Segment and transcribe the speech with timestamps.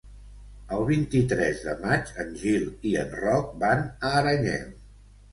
[0.75, 4.65] El vint-i-tres de maig en Gil i en Roc van a Aranyel.